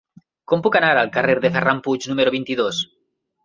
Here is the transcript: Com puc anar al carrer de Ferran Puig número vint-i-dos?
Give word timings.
Com 0.53 0.63
puc 0.67 0.77
anar 0.79 0.89
al 1.03 1.11
carrer 1.19 1.37
de 1.45 1.53
Ferran 1.59 1.85
Puig 1.91 2.11
número 2.15 2.37
vint-i-dos? 2.41 2.85